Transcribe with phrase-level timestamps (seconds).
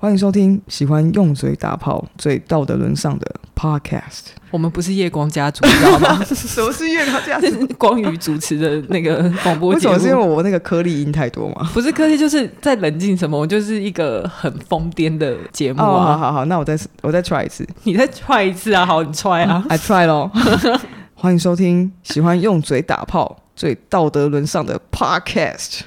[0.00, 4.26] 欢迎收听喜欢用嘴打炮、最道德沦丧的 Podcast。
[4.52, 6.22] 我们不是夜光家族，你知道吗？
[6.32, 7.66] 什么是夜光家族？
[7.76, 9.94] 光宇主持的那个广播节目。
[9.94, 9.98] 为什么？
[9.98, 11.68] 是因为我那个颗粒音太多吗？
[11.74, 13.36] 不是颗粒，就是在冷静什么？
[13.36, 15.86] 我就是一个很疯癫的节目啊！
[15.86, 17.66] 哦、好好好，那我再我再 try 一次。
[17.82, 18.86] 你再 try 一次啊！
[18.86, 20.30] 好，你 try 啊！I try 咯。
[21.14, 25.80] 欢迎收听喜欢用嘴打炮、最道德沦丧的 Podcast。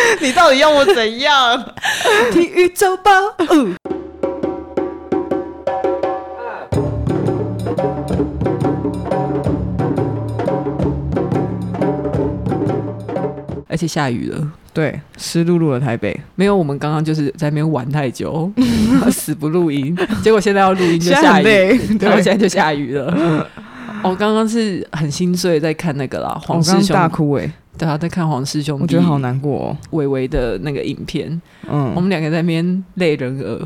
[0.20, 1.64] 你到底要我怎样？
[2.32, 3.10] 体育周报。
[13.68, 16.18] 而且下雨了，对，湿漉漉的台北。
[16.34, 18.50] 没有，我们刚刚就是在那边玩太久，
[19.10, 21.44] 死不录音，结果现在要录音就下雨，
[22.00, 23.48] 然后现在就下雨了。
[24.02, 27.50] 我刚刚是很心碎，在看那个啦，黄师兄大哭哎。
[27.80, 29.76] 对啊，在看黄师兄，我觉得好难过哦。
[29.92, 33.58] 伟伟的那个影片，嗯，我们两个在那边泪人儿，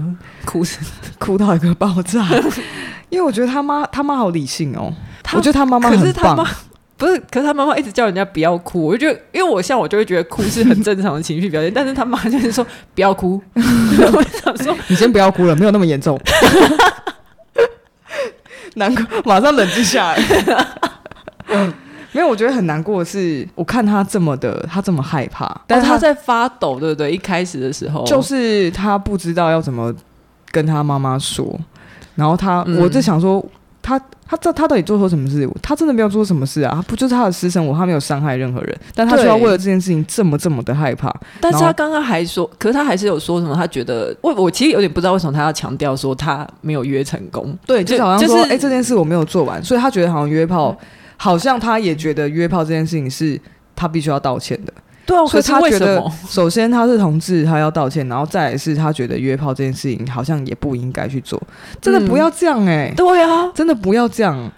[0.45, 0.63] 哭
[1.19, 2.25] 哭到一个爆炸。
[3.11, 4.95] 因为我觉得他妈他妈好理性哦，
[5.33, 6.47] 我觉得他妈妈很棒。
[6.97, 13.43] 不是，可是他妈妈一直叫人家不要哭，我就觉得，因为我像我就会觉得哭是很正常的情绪表现，但是他妈就是说不要哭。
[13.57, 16.17] 我想说，你先不要哭了，没有那么严重。
[18.77, 20.23] 难过，马上冷静下来。
[22.15, 27.11] 没有，我觉得很难过的是，我看他这么的，他这么害怕，但是他在发抖，对不对？
[27.11, 29.93] 一开始的时候，就是他不知道要怎么
[30.53, 31.59] 跟他妈妈说，
[32.15, 33.45] 然后他，嗯、我在想说，
[33.83, 33.99] 他
[34.29, 35.49] 他这他到底做错什么事？
[35.61, 36.75] 他真的没有做错什么事啊？
[36.77, 41.13] 他不就是他的私生活，他没有伤害任何人，但他需要为了这件事情这么这么的害怕。
[41.41, 43.57] 但是他刚刚还说，可是他还是有说什么？
[43.57, 50.71] 他觉得我我其实有点不知道为什么他要强调说他没有约成功，对，就好像说，哎、就是欸，这件事我没有做完，所以他觉得好像约炮。
[50.71, 53.41] 嗯好像他也觉得约炮这件事情是
[53.75, 54.73] 他必须要道歉的，
[55.07, 61.41] 对啊，所以他觉得 首先他是同志，他要道歉，然后再来是他觉得约炮这件事情好像也不应该去做，
[61.81, 64.51] 真的不要这样哎、欸，对啊，真的不要这样。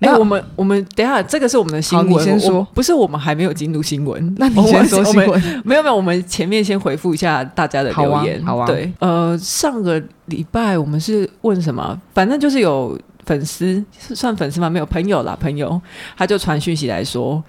[0.00, 5.38] 哎、欸，我们我们等一下，这个是我们的新闻，你先说，不是我们还没有进入新闻，那你先说 新闻。
[5.62, 12.00] 没有没有，我们前面先回复一下大家的留言，好啊，好啊，对，呃，上个礼拜我们是问什么？
[12.14, 12.98] 反正就是有。
[13.30, 14.68] 粉丝算粉丝吗？
[14.68, 15.80] 没有朋友啦，朋友
[16.16, 17.40] 他就传讯息来说，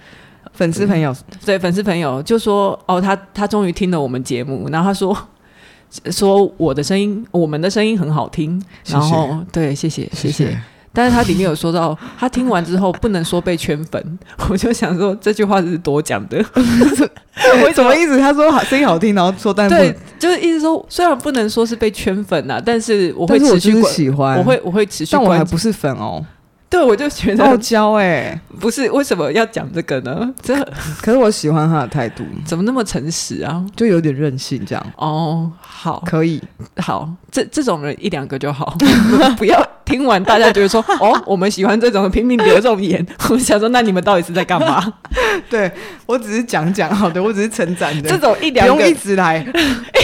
[0.52, 5.16] 粉丝朋友、嗯、对粉丝朋友就说哦，他他终于听了我们节目，然后他说
[6.12, 10.56] 说我的声音，我们的声音很好听，然后对，谢谢谢谢。
[10.92, 14.18] 但是他里面有说到，他听完之后不能说被圈粉，
[14.50, 18.18] 我就想说这句话是多讲的， 我什么意思？
[18.18, 26.24] 他说声音好听，然后说但对，就是意思说虽然不能说是被圈粉呐，但是我会持续我喜欢，我会我会持续，但我还不是粉哦。
[26.68, 30.32] 对，我就觉得傲娇哎，不是为什么要讲这个呢？
[30.40, 30.54] 这
[31.02, 33.62] 可是我喜欢他的态度，怎么那么诚实啊？
[33.76, 34.86] 就有点任性这样。
[34.96, 36.42] 哦，好，可以，
[36.78, 38.74] 好，这这种人一两个就好，
[39.36, 43.06] 不要听完大家觉得说 哦，我们喜欢这种拼命留这种言。
[43.28, 44.82] 我想说，那你们到底是在干嘛？
[45.50, 45.70] 对
[46.06, 48.08] 我只是讲讲，好的，我只是称赞的。
[48.08, 49.46] 这种一两个一直来，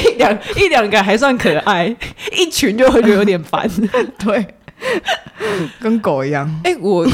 [0.05, 1.97] 一两一两个还算可爱，
[2.37, 3.67] 一群就会觉得有点烦。
[4.19, 4.47] 对。
[5.81, 6.49] 跟狗一样。
[6.63, 7.05] 哎、欸，我，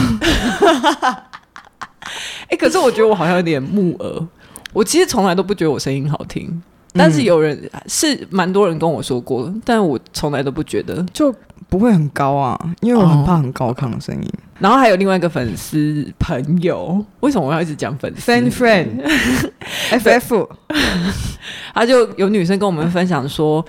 [0.60, 4.26] 哎、欸，可是我觉得我好像有点木耳。
[4.72, 6.60] 我其实从来都不觉得我声音好听，
[6.94, 11.34] 但是有人是蛮多人跟我说过，但我从来都不觉得，就
[11.68, 14.22] 不会很高啊，因为我很怕很高亢的声音。
[14.22, 14.40] 哦。
[14.60, 18.50] 然后还有另外一个粉丝朋友，为什么我要一直讲粉丝？Friend
[19.90, 20.48] friend，FF，
[21.74, 23.64] 他就有女生跟我们分享说。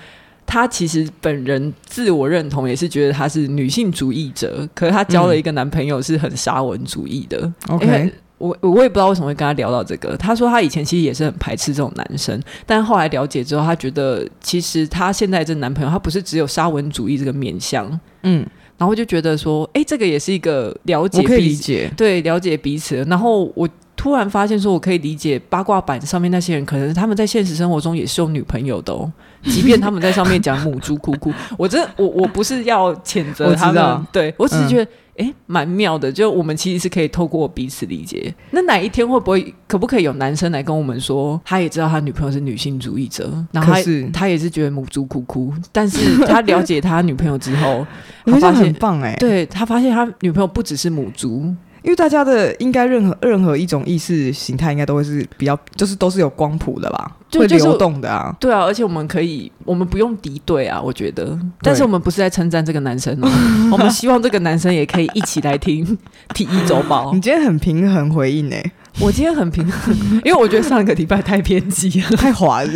[0.48, 7.52] 她其实本人自我认同也是觉得她是女性主义者，可是她交了一个男朋友是很沙文主义的。
[7.66, 10.16] OK，、嗯、我我也不知道为什么会跟他聊到这个。
[10.16, 17.88] 他说他以前其实也是很排斥这种男生，但后来了解之后，他觉得其实他现在这男朋友他不是只有沙文主义这个面相。
[18.22, 23.04] 嗯，然后就觉得说，哎、欸，这个也是一个了解彼此，可以理解，对，了解彼此。
[23.08, 23.68] 然后我。
[23.98, 29.10] 突然发现，说我可以理解八卦版上面那些人，可能他们在现实生活中也是有女朋友的哦。
[29.44, 36.10] 即便他们在上面讲母猪哭哭， 我真的我我不是要谴责他们，对我只是觉得哎，蛮、嗯、妙的。
[36.10, 38.34] 就我们其实是可以透过彼此理解。
[38.50, 47.86] 那哪一天会不会可不可以有男生来跟我们说，他也知道他女朋友是女性主义者，然后他是他也是觉得母猪哭哭，但是他了解他女朋友之后，
[48.24, 51.54] 他发现很棒哎，对他发现他女朋友不只是母猪。
[51.82, 58.34] 因为大家的应该任何任何一种意识形态，应该都会是比较，就是都是有光谱的吧，就会流动的啊。
[58.40, 61.38] 对啊，而且我们可以，我们不用敌对啊，我觉得。
[61.60, 63.28] 但是我们不是在称赞这个男生哦，
[63.72, 65.84] 我们希望这个男生也可以一起来听
[66.34, 67.12] 体育周报。
[67.12, 69.94] 你今天很平衡回应诶，我今天很平衡，
[70.24, 72.70] 因为我觉得上个礼拜太偏激了， 太滑了。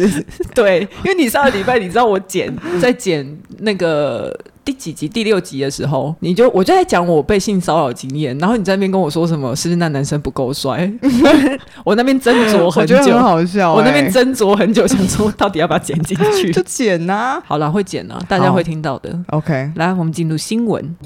[0.55, 3.27] 对，因为你上个礼拜，你知道我剪在剪
[3.59, 4.37] 那个
[4.71, 10.89] 第几集第六集的时候，你就我就在讲我被性骚扰经验，然后你在那边跟我说什么，是不是那男生不够帅？
[11.85, 13.77] 我那边斟酌很久，我觉得很好笑、欸。
[13.77, 16.53] 我那边斟酌很久，想说到底要不要剪进去？
[16.55, 17.43] 就剪呐、啊。
[17.45, 19.19] 好了，会剪啊，大家会听到的。
[19.31, 20.97] OK，来，我们进入新闻。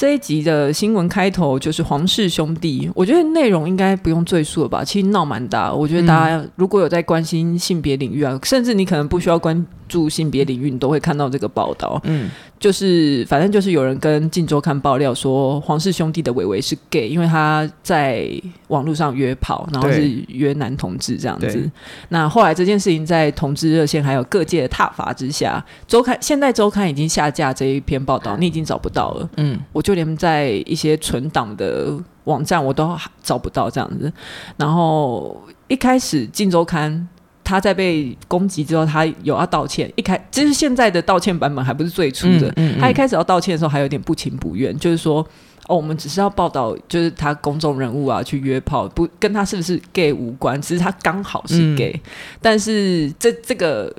[0.00, 4.82] 这一集的新闻开头就是皇室兄弟，我觉得内容应该不用赘述了吧？
[4.82, 9.66] 其实闹蛮大，我觉得大家如果有在关心性别领域啊，甚至你可能不需要关。
[9.90, 12.00] 住性别领域，你都会看到这个报道。
[12.04, 18.30] 嗯，就是反正就是有人跟《镜周刊》爆料说，黄氏兄弟的伟伟是 gay，因为他在
[18.68, 21.70] 网络上约炮，然后是约男同志这样子。
[22.10, 29.28] 那后来这件事情在同志热线还有各界的挞伐之下，周刊现在周刊已经下架这一篇报道，你已经找不到了。
[29.36, 34.10] 嗯，我就连在一些存档的网站我都找不到这样子。
[34.56, 37.08] 然后一开始《镜周刊》。
[37.50, 39.92] 他在被攻击之后，他有要道歉。
[39.96, 42.46] 一开就是现在的道歉版本还不是最初的。
[42.50, 45.26] 嗯嗯嗯、他一开始要道歉的时候，还有点不情不愿，就是说
[45.66, 51.92] ：“哦，我们只是要报道，就是他公众人物啊去约炮，不跟他是不是 gay 无关，只是他刚好是 gay。
[51.92, 52.10] 嗯”
[52.40, 53.92] 但是这这个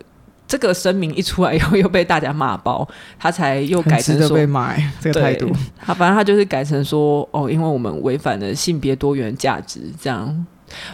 [0.48, 2.88] 这个声明一出来以后，又被大家骂爆，
[3.20, 5.52] 他才又改成说被骂这个态度。
[5.78, 10.46] 他反正他就是改成说：“哦，因为我们违反了性别多元价值，这样。”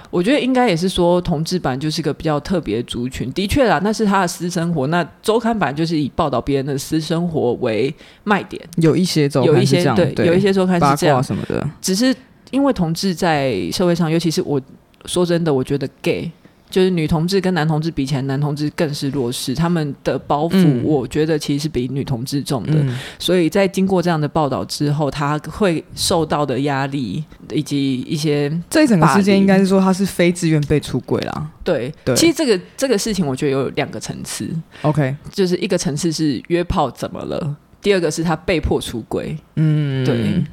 [0.09, 3.31] 我觉得应该也是说，同志版就是一个比较特别的族群。
[3.33, 4.87] 的确啦，那是他的私生活。
[4.87, 7.93] 那周刊版就是以报道别人的私生活为
[8.23, 8.61] 卖点。
[8.77, 11.67] 有一些周刊有一些对，对，有一些周刊是这样什么的。
[11.81, 12.15] 只是
[12.51, 14.61] 因为同志在社会上，尤其是我
[15.05, 16.31] 说真的，我觉得 gay。
[16.69, 22.73] 就是女同志跟男同志比起来，男同志更是弱势，他们的包袱，我觉得其实是比女同志重的。
[22.73, 31.49] 嗯、所以在经过这样的报道之后，他会受到的压力以及一些这一整个事件，应该是说他是非自愿被出轨啦。
[31.63, 34.49] 对，对，其实这个这个事情，我觉得有两个层次。
[34.81, 39.37] OK，就是一个层次是约炮怎么了，第二个是他被迫出轨。
[39.55, 40.43] 嗯，对。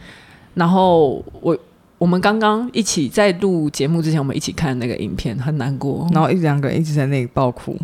[0.54, 1.58] 然后我。
[2.04, 6.06] 我们刚刚一起在录节目之前，我们一起看那个影片，很难过。
[6.12, 7.74] 然后一两个人一直在那里爆哭。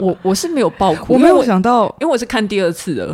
[0.00, 3.06] 我 我是没有爆哭，我没有想到，因为我是看第二次的。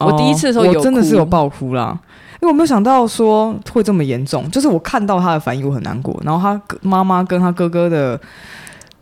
[0.00, 1.96] 哦、我第一次的时候有，我真的是有爆哭啦，
[2.40, 4.50] 因为我没有想到说会这么严重。
[4.50, 6.20] 就是我看到他的反应，我很难过。
[6.24, 8.20] 然后他妈妈跟他哥哥的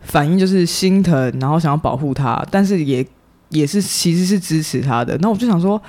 [0.01, 3.03] 反应就是心疼，然后想要保护他，但是也
[3.49, 5.17] 也是其实是支持他的。
[5.17, 5.81] 那我就想说，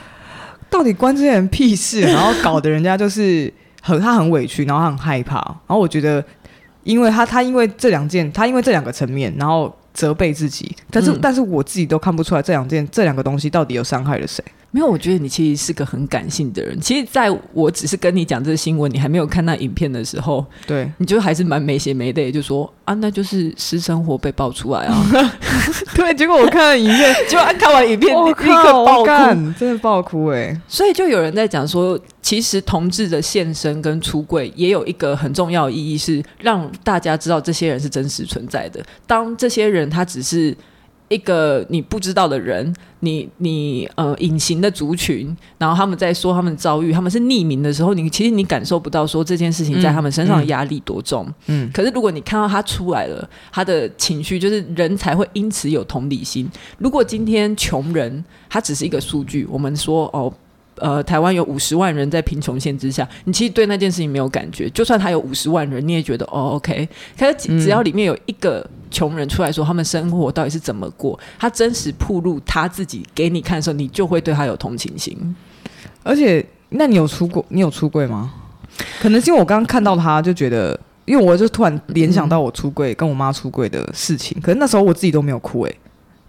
[0.71, 2.01] 到底关这些人屁事？
[2.01, 3.53] 然后搞得人家就是。
[3.83, 5.37] 很，他很委屈，然后他很害怕，
[5.67, 6.25] 然后我觉得，
[6.85, 14.43] 因为他他因为这两件，他因为这两个层面，然后责备自己，但是、嗯、但是我自己都看不出来这两件这两个东西到底有伤害了谁。
[14.75, 16.81] 没有，我觉得你其实是个很感性的人。
[16.81, 25.07] 其实，在我只是跟你讲这个新闻，你还没有看那影片的时候，对，你就还是蛮没血没泪，就说啊，那就是私生活被爆出来啊。
[25.95, 28.47] 对，结果我看了影片， 结果看完影片立刻
[28.87, 29.07] 爆哭，
[29.59, 30.61] 真的爆哭哎、欸。
[30.67, 38.83] 所以就有人在讲说，其实同志的现身跟出柜也有一个很重要的意义，是让大家知道这些人是真实存在的。
[39.07, 40.57] 当这些人他只是。
[41.13, 51.27] 一个你不知道的人，你你呃隐形的族群，然后他们在说他们遭遇，他们是匿名的时候，你其实你感受不到说这件事情在他们身上的压力多重。
[51.47, 56.51] 嗯，嗯，可是如果你看到他出来了，他的情绪就是人才会因此有同理心。
[56.79, 60.33] 如果今天穷人他只是一个数据，我们说哦。
[60.77, 64.69] 呃，台湾有五十万人在贫穷线之下，你其实对那件事情没有感觉。
[64.71, 66.89] 就算他有五十万人，你也觉得哦，OK。
[67.19, 75.37] 可是只要里面有一个穷人出来说他们生活到底是怎么过，他真实铺露他自己给你看的时候，你就会对他有同情心。
[76.03, 77.45] 而且，那你有出过？
[77.51, 78.33] 你有出柜吗？
[79.01, 84.41] 可能是因为我刚刚看到他就觉得，因为我就突然联想到我出柜、嗯、跟我妈出柜的事情。
[84.41, 85.79] 可是那时候我自己都没有哭诶、欸。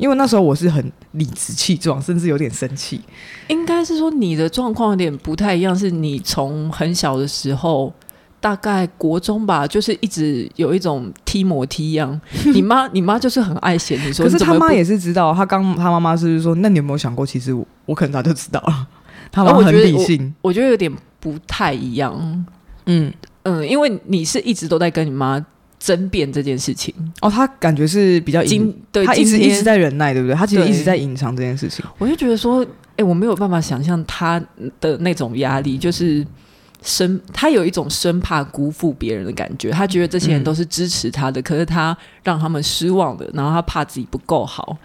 [0.03, 2.99] 因为那时候我是很理直气壮，甚至有点生气。
[3.47, 7.93] 应该是说你的状况有点不太一样，是你从很小的时候，
[8.41, 12.19] 大概国中吧，就是一直有一种踢模踢一样。
[12.53, 15.33] 你妈，你妈就是很爱嫌你说，可是他妈也是知道。
[15.33, 18.85] 他刚他妈妈是说，那你有没有想过，其实我我可能早就知道了。
[19.31, 20.91] 他妈很理性我，我觉得有点
[21.21, 22.13] 不太一样。
[22.87, 25.43] 嗯嗯，因为你是一直都在跟你妈。
[25.83, 30.33] 争辩这件事情哦，他感觉是比较隐，对，他一直一直在忍耐，对不对？
[30.33, 31.83] 他其实一直在隐藏这件事情。
[31.97, 34.41] 我就觉得说，哎、欸，我没有办法想象他
[34.79, 36.25] 的那种压力，就是
[36.81, 39.71] 生他有一种生怕辜负别人的感觉。
[39.71, 44.77] 他觉得这些人都是支持他的，嗯、可是他让他们失望的，然后他怕自己不够好，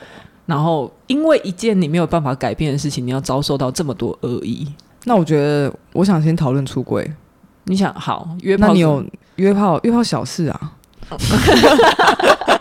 [0.47, 4.67] 然后因为一件你没有办法改变的事情，你要遭受到这么多恶意。
[5.05, 7.09] 那我觉得，我想先讨论出轨。
[7.67, 8.67] 你想好约炮？
[8.67, 9.05] 那你有
[9.37, 9.79] 约炮？
[9.85, 10.73] 约炮小事啊？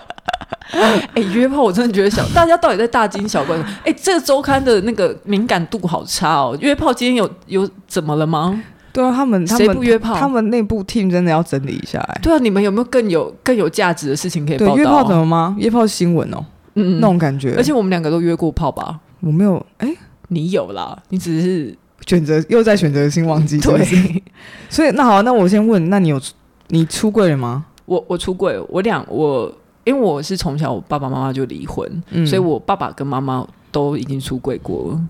[0.70, 3.56] 哎、欸，约炮我真的觉得小，大家到底在大惊小怪？
[3.58, 6.56] 哎、欸，这个周刊的那个敏感度好差哦。
[6.62, 8.62] 约炮今天有有怎么了吗？
[8.94, 10.16] 对啊，他们谁不约炮？
[10.16, 12.20] 他们内部 team 真的要整理一下哎。
[12.22, 14.78] 对啊，你们有没有更有更有价值的事情可以报道？
[14.78, 15.56] 约炮怎么吗？
[15.58, 17.56] 约炮新闻哦，嗯，嗯那种感觉。
[17.56, 19.00] 而且我们两个都约过炮吧？
[19.22, 21.76] 我没有，哎、欸，你有啦，你只是
[22.06, 23.58] 选择又在选择性忘记。
[23.62, 24.22] 对，
[24.70, 26.22] 所以那好，那我先问，那你有
[26.68, 27.66] 你出柜了吗？
[27.88, 29.52] 我我出柜，我两我
[29.84, 35.02] 因为我是从小我爸爸妈妈就离婚，嗯，所以我爸爸跟妈妈都已经出柜过了，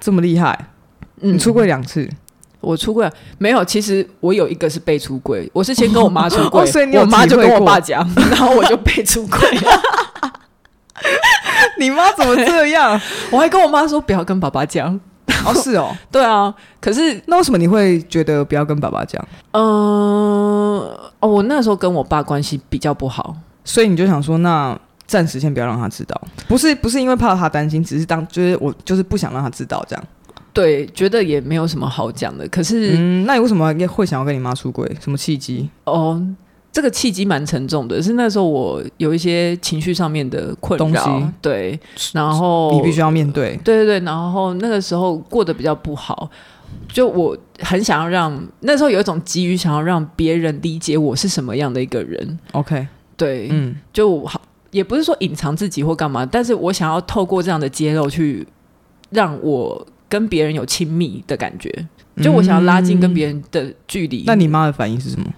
[0.00, 0.68] 这么厉害？
[1.20, 2.08] 嗯，你出柜两次。
[2.60, 9.82] 我出柜没有，其实我有一个是被出柜，我是先跟我妈出柜，哦，所以你妈就跟我爸讲，然后我就被出柜了。
[11.80, 13.00] 你妈怎么这样？
[13.32, 15.00] 我还跟我妈说不要跟爸爸讲。
[15.46, 16.52] 哦，是哦，对啊。
[16.80, 19.22] 可是那为什么你会觉得不要跟爸爸讲？
[19.52, 26.20] 嗯、呃，哦，我那时候跟我爸关系比较不好，所以你就想说，那暂时先不要让他知道。
[26.48, 30.04] 不是，不是因为怕他担心，只是当就是我就是不想让他知道这样。
[30.52, 32.46] 对，觉得也没有什么好讲的。
[32.48, 34.90] 可是，嗯，那你为什么会想要跟你妈出轨？
[35.00, 35.70] 什么契机？
[35.84, 36.20] 哦，
[36.72, 41.78] 这个契机蛮沉重的，是那时候我有一些情绪上面的困扰，对，
[42.12, 46.30] 然后你必须要面对，对对对，然后那个时候过得比较不好，
[46.88, 52.38] 就我很想要让那时候有一种急于想要让别人理解我是什么样的一个人。
[52.52, 52.86] OK，
[53.16, 58.46] 对，嗯，就好，也不是说隐藏自己或干嘛，但是我想要透过这样的揭露去
[59.10, 59.86] 让我。
[60.10, 61.72] 跟别人有亲密的感觉，
[62.20, 64.22] 就我想要拉近跟别人的距离。
[64.22, 64.24] 嗯。
[64.26, 65.32] 那你妈的反应是什么？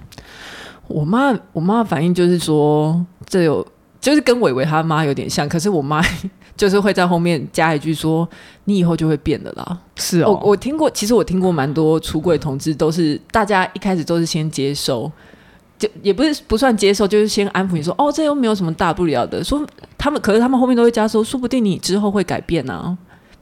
[0.88, 3.66] 我妈，我妈的反应就是说，这有
[4.00, 6.02] 就是跟伟伟他妈有点像，可是我妈
[6.56, 8.28] 就是会在后面加一句说
[8.64, 15.10] ：“你以后就会变的啦。”是哦，我我听过，其实我听过蛮多出柜同志，都是大家一开始都是先接受，
[15.78, 22.96] 就也不是不算接受，就是先安抚你说：“哦，这又没有什么大不了的。”说他们，可是他们后面都会加说：“说不定你之后会改变啊。”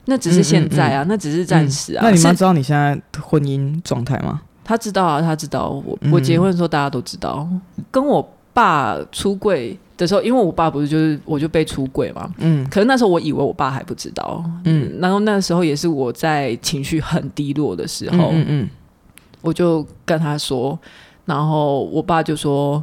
[0.07, 2.03] 那只是现在啊，嗯嗯嗯，那只是暂时啊。
[2.03, 4.41] 嗯、那你妈知道你现在婚姻状态吗？
[4.65, 5.83] 她知道啊，他知道。
[5.85, 7.47] 我我结婚的时候，大家都知道。
[7.51, 12.31] 嗯、跟我爸出柜的时候，因为我爸不是就是我就被出柜嘛。
[12.39, 12.67] 嗯。
[12.71, 14.45] 可是那时候我以为我爸还不知道。
[14.65, 14.97] 嗯。
[15.01, 18.29] 然后那时候也是我在情绪很低落的时候。
[18.31, 18.71] 嗯，嗯，嗯。
[19.43, 20.79] 我就跟他说，
[21.25, 22.83] 然后我爸就说：“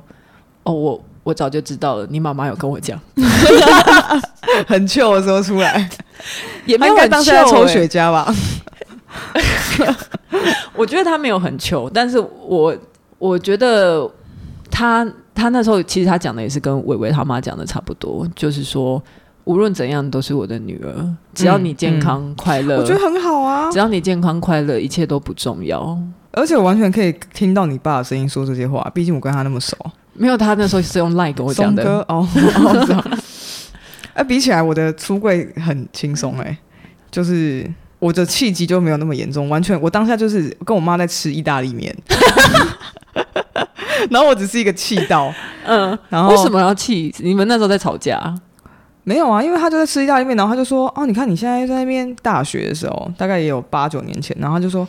[0.63, 2.99] 哦，我我早就知道了，你妈妈有跟我讲。
[4.67, 5.89] ”很糗的时候出来。
[6.65, 8.33] 也没有很糗，抽雪茄吧？
[10.75, 12.75] 我觉得他没有很糗，但是我
[13.17, 14.09] 我觉得
[14.69, 19.01] 他他那时候其实他讲的也是跟伟伟他妈讲的差不多，就是说
[19.45, 23.71] 无论怎样都是我的女儿，只要你健康快乐，我觉得很好啊。
[23.71, 25.97] 只要你健康快乐，一切都不重要。
[26.31, 29.75] 而且我完全可以听到你爸的声音说这些话，毕竟我跟他那么熟。
[30.13, 32.27] 没有，他那时候是用 Line 跟我讲的哦。
[34.13, 36.57] 哎、啊，比起来，我的出柜很轻松哎，
[37.09, 41.95] 就是我的气急就没有那么严重，完全我当下就是跟我妈在吃意大利面，
[44.11, 45.33] 然后我只是一个气到，
[45.65, 47.13] 嗯，然后为什么要气？
[47.19, 48.33] 你们那时候在吵架？
[49.03, 54.87] 没有啊，因为他就在吃意大利面，然后他就说：“哦，你看你现在在那边大学的时候，大概也有八九年前，然后他就说，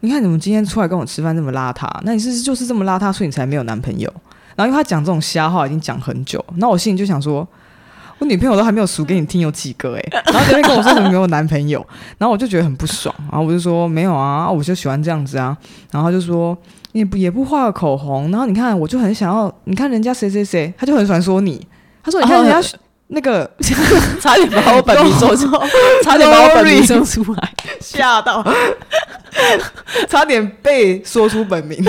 [0.00, 4.08] 你看你们今天出来跟我吃饭这么邋遢，那你是不是就是这么邋遢，所以你才没有男朋友？
[4.56, 7.46] 然后因为他讲这种瞎话已经讲很久，那我心里就想说。”
[8.20, 11.84] 我女朋友都还没有数给你听有几个哎、欸， 然后昨天跟我说什么没有男朋友，
[12.18, 15.56] 然后我就觉得很不爽，然后我就说没有啊，我就喜欢这样子啊，
[15.90, 16.56] 然后他就说
[16.92, 21.66] 你不也不画个口红，然后你看我就很想要，你看人家谁谁谁，他就很喜欢说你，
[22.04, 23.50] 他说你看人家那个、 哦、
[24.20, 25.50] 差点把我本名说出，
[26.04, 28.46] 差点把我本名说出来，吓到，
[30.08, 31.82] 差点被说出本名，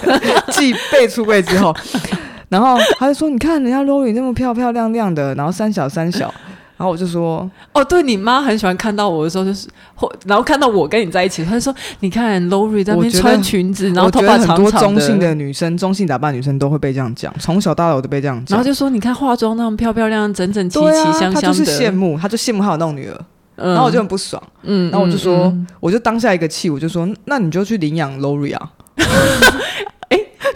[0.52, 1.74] 继被出柜之后。
[2.48, 6.32] 然后他就说：“你看人家 Lori 那么漂漂亮亮的，然后三小三小。
[6.78, 18.56] ”然后我就说：“哦，对你妈很喜欢看到我的时候，就是或然后看到我跟你在一起，他就说：‘你看 Lori 在那边穿裙子，然后头发长长的。’很多中性的女生，中性打扮女生都会被这样讲，从小到大我都被这样讲。
[18.56, 23.20] 然后就说：‘你看化妆那么漂漂亮亮，整整齐齐，香香的。’他就是羡慕，他就羡慕他有那种女儿。
[23.56, 24.40] 嗯、然后我就很不爽。
[24.62, 28.70] 嗯，然后我就说，嗯嗯、我就当下一个气，我就说：‘那你就去领养 Lori 啊。’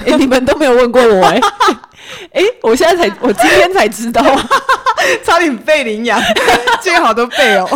[0.06, 1.40] 哎哎，你们都没有问过我哎。”
[2.32, 4.22] 哎、欸，我现在才，我今天才知道，
[5.24, 6.20] 差点被领养，
[6.82, 7.66] 最好都背哦。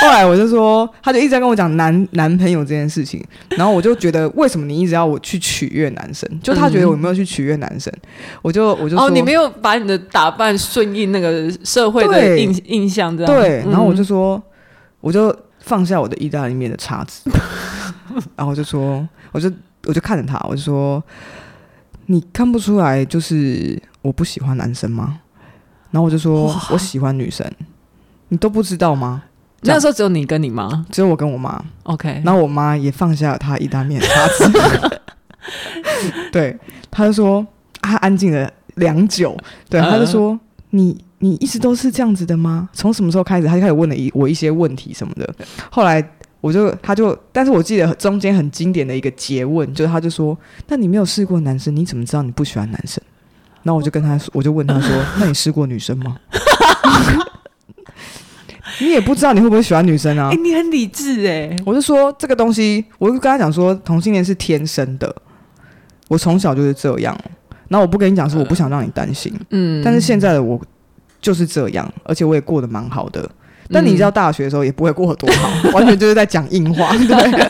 [0.00, 6.28] 后来我就说，他就一直在跟我讲男男朋友这件事情，然后我就觉得，为什么你一直要我去取悦男生？
[6.42, 7.92] 就他觉得我没有去取悦男生，
[8.42, 13.58] 我就我就说，哦，你没有把你的打扮顺应那个社会的印印象，这样对。
[13.66, 14.40] 然后我就说，
[15.00, 15.34] 我就。
[15.60, 17.28] 放下我的意大利面的叉子，
[18.36, 19.52] 然后我就说，我就
[19.88, 21.02] 我就看着他，我就说，
[22.06, 25.20] 你看不出来就是我不喜欢男生吗？
[25.90, 27.50] 然后我就说我喜欢女生，
[28.28, 29.22] 你都不知道吗？
[29.62, 31.64] 那时候只有你跟你妈，只有我跟我妈。
[31.84, 35.00] OK，然后我妈也放下了她意大利面的叉子，
[36.30, 36.58] 对，
[36.90, 37.44] 她就说，
[37.80, 39.34] 她安静了良久，
[39.70, 40.40] 对，她就说，呃、
[40.70, 42.68] 你你一直都是这样子的吗？
[42.74, 43.48] 从什么时候开始？
[43.48, 45.34] 她就开始问了一我一些问题什么的。
[45.70, 46.06] 后来
[46.40, 53.02] 我就，他就，但是我记得中间很经典的一个诘问，就是他就说，那你没有试过男生，你怎么知道你不喜欢男生？
[53.64, 56.16] 然后我就跟他说，我就问他说， 那你试过女生吗？
[58.80, 60.28] 你也不知道你会不会喜欢女生啊？
[60.28, 61.56] 哎、 欸，你很理智哎！
[61.66, 65.12] 我就说这个东西，我就跟他讲说，同性恋是天生的，
[66.06, 67.18] 我从小就是这样。
[67.66, 69.34] 然后我不跟你讲，是我不想让你担心。
[69.50, 70.60] 嗯，但是现在的我
[71.20, 73.28] 就是这样，而且我也过得蛮好的。
[73.72, 76.92] 但你知道，大学的时候也不会过得多好，嗯、完全就是在讲硬话。
[76.96, 77.48] 对，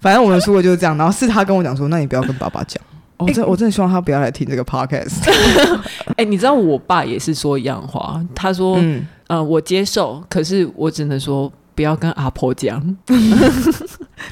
[0.00, 0.96] 反正我们说的就是这样。
[0.96, 2.82] 然后是他跟我讲说，那你不要跟爸爸讲。
[3.18, 5.28] 哦，真我真的希望他不要来听这个 podcast。
[6.16, 12.82] 哎、欸，你知道我爸也是说一样话，他说：“嗯，呃，我接受，可是我只能说。”不要跟阿婆讲，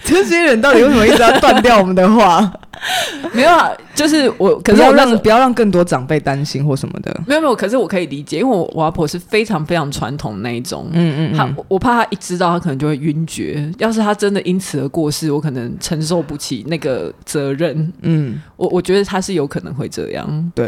[0.02, 2.52] 这些人到底为什么一直要断掉我们的话？
[3.32, 7.20] 没有啊，就是我，可是要让不要让更多长辈担心或什么的。
[7.26, 13.70] 没有没有，可是我可以理解，因为我我阿婆是非常非常传统那一种，嗯嗯，嗯，他我怕她一知道，她可能就会晕厥。
[13.78, 17.92] 要是她真的因此而过世，我可能承受不起那个责任。
[18.02, 20.52] 嗯，我我觉得她是有可能会这样。
[20.54, 20.66] 对，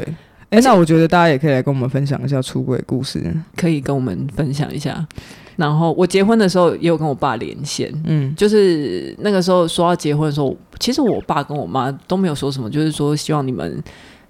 [0.51, 3.23] 哎、欸，那我觉得大家也可以来跟我们分享一下出轨故事，
[3.57, 5.07] 可以跟我们分享一下。
[5.59, 13.83] 然后我结婚的时候也有跟我爸连线，嗯，就是那个时候说要结婚的时候，其实我爸跟我妈都没有说什么，就是说希望你们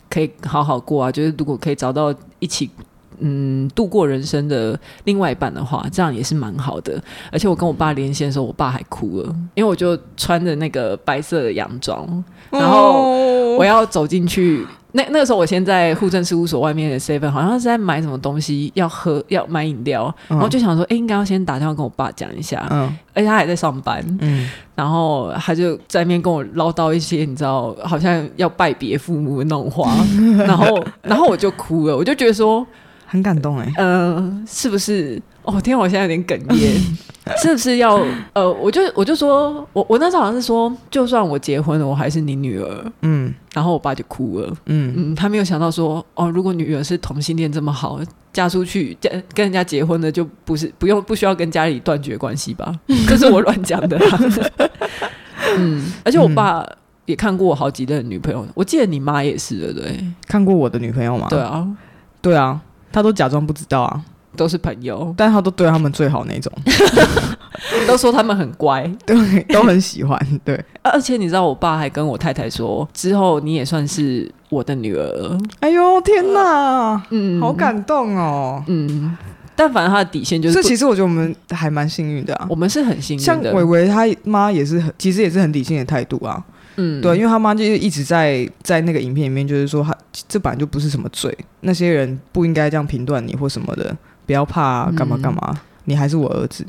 [0.09, 2.71] 可以好好过啊，就是如果可以找到一起
[3.19, 6.99] 嗯度过人生的另外一半的话，这样也是蛮好的。
[7.31, 13.13] 而且我跟我爸连线的时候，我爸还哭了，因为我就穿着那个白色的洋装，然后
[13.59, 14.67] 我要走进去。
[14.93, 29.93] 那那个时候，我先在户政事务所外面的 seven，好像是在买什么东西要喝，要买饮料，然后就想说，哎、欸，应该要先打电话跟我爸讲一下，嗯，而且他还在上班，嗯，然后他就在那边跟我唠叨一些，你知道，好像要拜别父母的那种话，
[30.47, 32.67] 然后，然后我就哭了，我就觉得说
[33.05, 35.21] 很感动，哎，嗯，是不是？
[35.49, 36.75] 哦天，我现在有点哽咽，
[37.43, 37.99] 是不是要？
[38.35, 42.93] 呃，我就我就说，我我那时候好像是说，就算我结婚了，我还是你女儿。
[43.01, 44.53] 嗯，然后我爸就哭了。
[44.67, 47.99] 嗯嗯，他没有想到说，哦，如果女儿是同性恋这么好，
[48.31, 52.75] 嫁出去嫁跟人家结婚的，就不是不用不需要跟家里断绝关系吧？
[53.09, 54.19] 这是我乱讲的啦。
[55.57, 56.63] 嗯，而且我爸
[57.07, 61.27] 也看过我好几任女朋友，我记得你妈也是的，对，看过我的女朋友吗？
[61.31, 61.67] 对啊，
[62.21, 62.61] 对啊，
[62.93, 64.05] 他都假装不知道啊。
[64.39, 66.51] 都是朋友，但他都对他们最好那种，
[67.87, 70.65] 都说他们很乖， 对，都很喜欢，对。
[70.83, 75.39] 而且你知道，我爸还跟我太太说，之后你也算是我的女儿。
[75.61, 79.17] 哎呦天哪，嗯，好感动哦，嗯。
[79.57, 83.25] 但反正他的底线就是，这其实我觉得我们还蛮幸运的啊，我们是很幸运的。
[83.25, 86.41] 像伟伟他妈也是很，其实也是很理性的态度啊。
[86.77, 89.93] 嗯，对，因为他妈就是一直在在那个影片里面，就是说他
[90.29, 93.97] 这本来就不是什么罪，那些人不应该这样评断你或什么的。
[94.29, 95.57] 不要怕、啊，干嘛干嘛、嗯？
[95.87, 96.63] 你还是我儿子。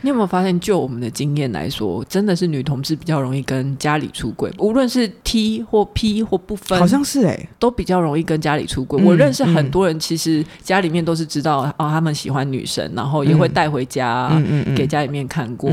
[0.00, 9.04] 你有没有发现，就我们的经验来说，真的是女同志比较容易跟家里出轨，无论是 T 或 P 或不分，好像是哎、欸，都比较容易跟家里出轨、嗯。
[9.04, 15.70] 我认识很多人，其实家里面都是知道哦，他们喜欢女生，然后也会带回家、嗯、给家里面看过，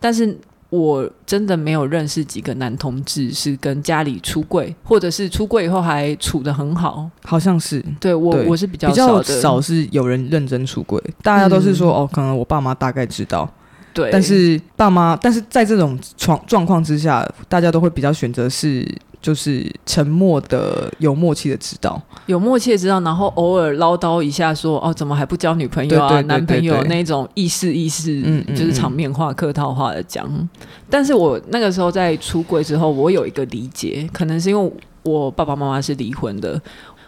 [0.00, 0.36] 但是。
[0.72, 7.84] 我真的没有认识几个男同志是跟家里出柜，或者是出柜以后还处的很好，好像是。
[8.00, 8.46] 对我对。
[8.46, 13.46] 我是比较比较少是有人认真出柜，大家都是说、嗯、哦，可能我爸妈大概知道，
[13.92, 18.88] 对，但是爸妈，但是在这种状状况之下，大家都会比较选择是。
[19.22, 26.08] 就是沉默的、有默契的知道，有默契的知道，然后偶尔唠叨一下说：“哦，怎么还不交女朋友啊？
[26.08, 30.28] 对对对对对男朋友那种意思意思，嗯，就是场面话、客套话的讲。”
[30.90, 34.72] 但是我那个时候在出柜之后，我有一个理解，可能是因为
[35.04, 36.60] 我爸爸妈妈是离婚的。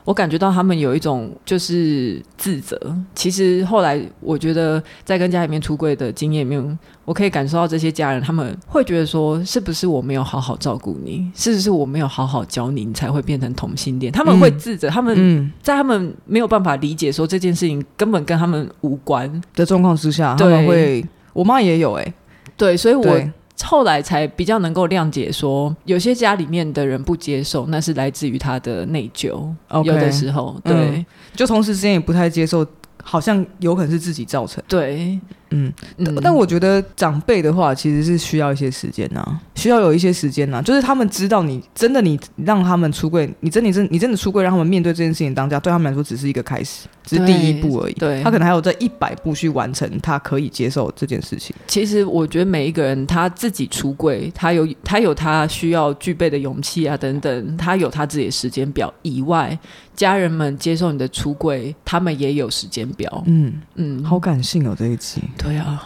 [0.04, 2.78] 我感觉到他们有一种就是自责。
[3.14, 14.12] 其实后来我觉得，在跟家里面出柜的经验里面，我可以感受到这些家人他们会觉得说，是不是我没有好好照顾你，是不是我没有好好教你，你才会变成同性恋？
[14.12, 21.04] 他们会自责，嗯、他们在他们没有办法理解说这件事情根本跟他们无关的状况之下，他们会。
[21.32, 22.14] 我妈也有哎、欸，
[22.56, 23.20] 对，所以我。
[23.64, 29.32] 后来才比较能够谅解，说有些家里面的人不接受，那是来自于他的内疚。
[29.68, 32.64] Okay, 有的时候，对，嗯、就同时之间也不太接受，
[33.02, 34.62] 好像有可能是自己造成。
[34.68, 35.18] 对，
[35.54, 47.92] 嗯，嗯，但我觉得长辈的话其实是需要一些时间呐、啊，需要有一些时间呐、啊，就是他们知道你真的你让他们出柜，你真的你真你真的出柜，让他们面对这件事情当下，对他们来说只是一个开始，只是第一步而已。
[47.94, 51.54] 对，他可能还有这一百步去完成，他可以接受这件事情。
[51.66, 59.56] 其实我觉得每一个人他自己出柜，他有他有他需要具备的勇气啊等等，他有他自己的时间表以外，
[59.94, 63.22] 家人们接受你的出柜，他们也有时间表。
[63.26, 65.20] 嗯嗯，好感性哦这一集。
[65.44, 65.84] 对啊。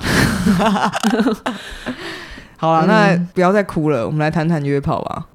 [2.56, 5.26] 好了，那不要再哭了，我们来谈谈约炮吧。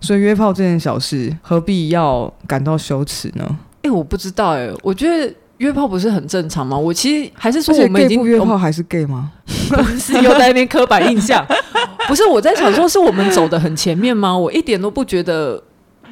[0.00, 3.44] 所以约炮这件小事，何必要感到羞耻呢？
[3.82, 6.76] 哎、欸，我不知道哎、欸，我觉得约炮不是很正常吗？
[6.76, 9.30] 我其实还是说，我们已经不约炮还是 gay 吗？
[9.68, 11.44] 不是又在那边刻板印象？
[12.08, 14.36] 不是，我在想说，是我们走的很前面吗？
[14.36, 15.62] 我一点都不觉得。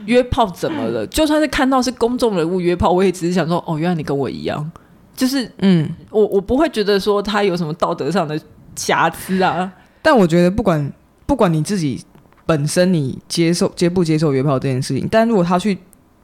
[0.07, 1.07] 约炮怎么了？
[1.09, 4.71] 就算是看到是公众人物约炮，我也只是想说，哦，原来你跟我一样，
[5.15, 8.41] 就是，嗯，我我不会觉得说他有什么道德上的
[8.77, 9.73] 瑕疵啊。
[10.03, 10.93] 但我觉得，不管
[11.27, 12.03] 不管你自己
[12.47, 15.77] 本身你接受接不接受约炮这件事情，但如果他去，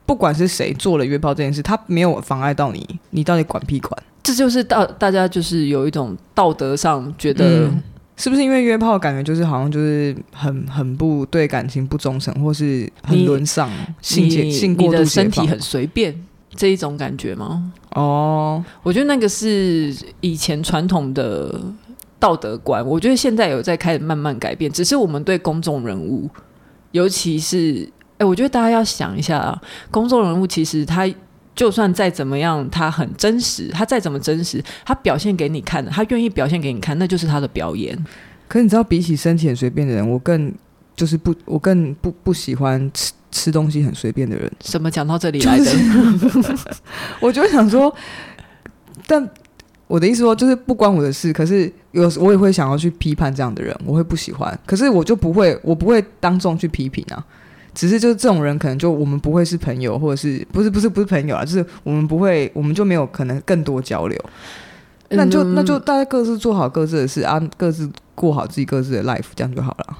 [0.06, 4.02] 不管是谁做了约炮这件事，他没有妨碍到你，你到底管屁管？
[4.22, 7.66] 这就是大大家就是有一种道德上觉得。
[7.66, 7.82] 嗯
[8.16, 16.14] 是不是因为约炮感觉就是好像就是很很不对感情不忠诚，或是很沦丧性解性过度，身体很随便
[16.54, 17.72] 这一种感觉吗？
[17.90, 21.60] 哦，我觉得那个是以前传统的
[22.18, 24.70] 道德观，我觉得现在有在开始慢慢改变。
[24.70, 26.30] 只是我们对公众人物，
[26.92, 31.12] 尤其是哎、欸，我觉得大家要想一下啊，公众人物其实他。
[31.54, 37.96] 就算再怎么样，他很真实，他再怎么真实，他表现给你看的，他愿意表现给你看，那就是他的表演。
[38.48, 40.52] 可是你知道，比起身体很随便的人，我更
[40.96, 44.50] 就是不，我更不不喜欢吃吃东西很随便的人。
[44.60, 45.64] 什么讲到这里来的？
[45.64, 46.68] 就是、
[47.20, 47.94] 我就想说，
[49.06, 49.28] 但
[49.86, 51.32] 我的意思说，就是不关我的事。
[51.32, 54.56] 可是有时我也会想要去批判这样的人，我会不喜欢。
[54.66, 57.24] 可是我就不会，我不会当众去批评啊。
[57.74, 61.44] 只是就是这种人，可能就我们不会是朋友，或者是不是不是不是朋友啊？
[61.44, 64.18] 就是我们不会，我们就没有可能更多交流。
[65.10, 69.98] 那就那就大家各自做好各自的事啊，各自过好自己各自的 life，这样就好了。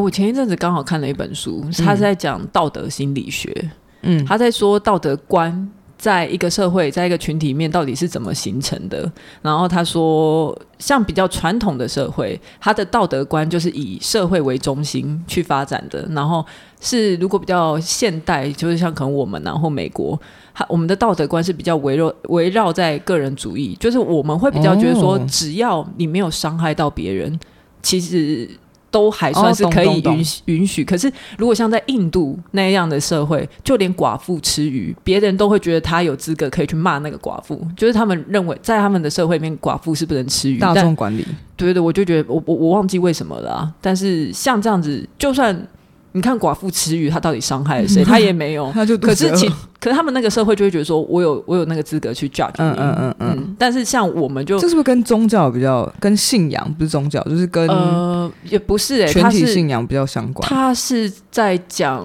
[0.00, 3.70] 我前一阵子刚好看了一本书，他是在讲道德心理学。
[4.02, 5.70] 嗯，他在说道德观。
[6.00, 9.12] 在一个社会，在一个群体里面，到底是怎么形成的？
[9.42, 16.08] 然后他说，像比较传统的社会，他的道德观就是以社会为中心去发展的。
[16.12, 16.42] 然后
[16.80, 20.18] 是如果比较现代，就是像可能我们，然后美国，
[20.54, 27.38] 他我们的道德观是比较围绕围绕在个人主义，就是我们会比较觉得说，只要你没有伤害到别人，
[27.82, 28.48] 其实。
[28.90, 40.58] 都还算是可以允许允许，可是如果像在印度那样的社会，就连寡妇吃鱼，别人都会觉得他有资格可以去骂那个寡妇，就是他们认为在他们的社会里面，寡妇是不能吃鱼。
[40.58, 41.24] 大众管理，
[41.56, 43.72] 对对对，我就觉得我我我忘记为什么了啊。
[43.80, 45.66] 但是像这样子，就算。
[46.12, 48.02] 你看寡妇吃鱼，他到底伤害了谁？
[48.02, 48.70] 他也没有。
[48.74, 52.64] 他就可是其可是他们那个社会就会觉得说，我有我有那个资格去 judge 你。
[52.64, 53.56] 嗯嗯嗯嗯。
[53.58, 60.48] 但是像我们就这是不是跟宗教比较跟信仰不是宗教，就是跟呃也不是哎，全体信仰比较相关。
[60.48, 62.04] 他是在讲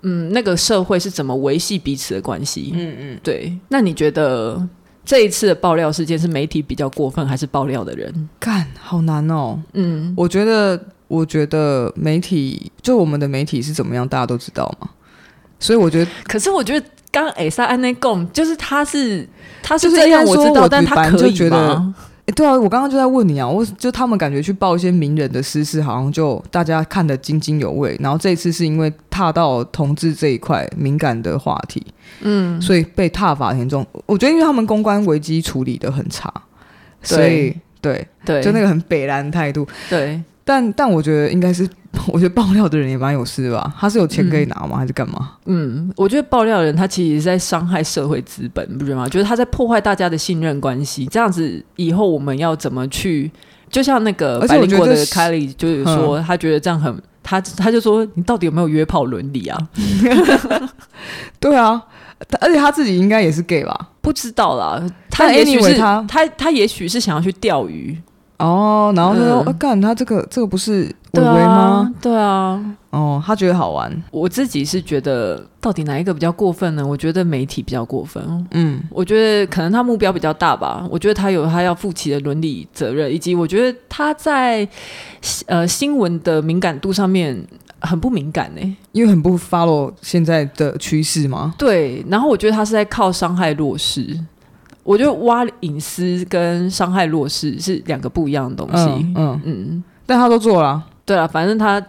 [0.00, 2.72] 嗯那个社会是怎么维系彼此的关系。
[2.74, 3.20] 嗯嗯。
[3.22, 3.56] 对。
[3.68, 4.66] 那你觉得
[5.04, 8.28] 这一次的爆料事件是媒体比较过分，还是爆料的人？
[8.40, 9.60] 干，好难哦。
[9.74, 10.80] 嗯，我觉得。
[11.12, 14.88] 我觉得媒体就我们的媒体是怎么样，大家都知道嘛。
[15.60, 19.28] 所以我觉得，可是我觉得刚艾莎安内贡就是他是
[19.62, 21.94] 他是这样，我知道，但他可以吗？
[22.24, 27.94] 哎，对啊，我刚刚就在问你啊，我就他们感觉去报一些名人的私事，好像就大家看得津津有味。
[28.00, 31.84] 然后这一次是因为踏到同志这一块敏感的话题，
[32.22, 33.86] 嗯，所以被踏法严重。
[34.06, 36.32] 我觉得因为他们公关危机处理的很差，
[37.02, 40.18] 所以对对，就那个很北蓝态度，对。
[40.44, 41.68] 但但我觉得应该是，
[42.12, 43.74] 我觉得爆料的人也蛮有事吧？
[43.78, 44.70] 他是有钱可以拿吗？
[44.72, 45.32] 嗯、还是干嘛？
[45.46, 49.08] 嗯，我觉得爆料的人他其实是在伤害社会资本，不觉得吗？
[49.08, 51.06] 就是他在破坏大家的信任关系。
[51.06, 53.30] 这样子以后我们要怎么去？
[53.70, 59.58] 就像那个百灵果的凯莉，就是说他觉得这样很，他他就说你到底有没有约炮伦理啊？
[61.40, 61.82] 对啊，
[62.40, 63.88] 而且他自己应该也是 gay 吧？
[64.02, 67.96] 不知道啦，他也许是他他他也许是想要去钓鱼。
[68.42, 74.02] 哦，然后就说：“干、嗯啊，他这个这个不是违规吗？”对啊，哦，他觉得好玩。
[74.10, 76.84] 我自己是觉得，到底哪一个比较过分呢？
[76.84, 78.20] 我觉得媒体比较过分。
[78.50, 80.84] 嗯，我觉得可能他目标比较大吧。
[80.90, 84.68] 我觉得他有他要负起的伦理责任，以及我觉得他在
[85.46, 87.40] 呃新闻的敏感度上面
[87.80, 91.54] 很不敏感呢、欸，因为很不 follow 现在的趋势吗？
[91.56, 94.18] 对，然后我觉得他是在靠伤害弱势。
[94.82, 98.84] 我觉得挖隐私跟伤害弱势是两个不一样的东西。
[98.84, 100.86] 嗯嗯，嗯，但他都做了、啊。
[101.04, 101.84] 对啊，反正他，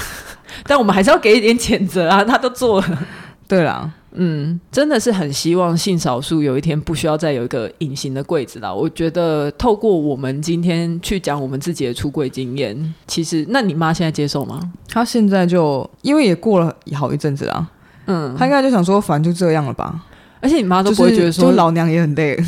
[0.64, 2.24] 但我们还是要给一点谴责啊！
[2.24, 3.06] 他都做了。
[3.46, 8.72] 对啦，嗯，真的是很希望性少数有一天不需要再有一个隐形的柜子啦。
[8.72, 14.60] 我觉得透过我们今天去讲我们自己的出柜经验，其实，那你妈现在接受吗？
[14.88, 17.68] 她现在就因为也过了好一阵子啦，
[18.06, 20.02] 嗯，她应该就想说，反正就这样了吧。
[20.46, 22.38] 而且你妈都不会觉得说，就老娘也很累，